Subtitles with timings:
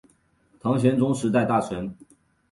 [0.59, 1.95] 唐玄宗时代大臣。